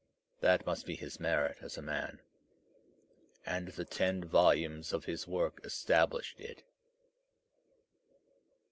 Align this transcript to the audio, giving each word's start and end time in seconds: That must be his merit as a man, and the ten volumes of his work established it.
That 0.39 0.65
must 0.65 0.87
be 0.87 0.95
his 0.95 1.19
merit 1.19 1.57
as 1.61 1.77
a 1.77 1.81
man, 1.83 2.21
and 3.45 3.67
the 3.67 3.85
ten 3.85 4.23
volumes 4.25 4.93
of 4.93 5.05
his 5.05 5.27
work 5.27 5.61
established 5.63 6.39
it. 6.39 6.63